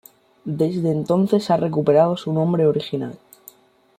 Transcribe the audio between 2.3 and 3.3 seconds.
nombre original.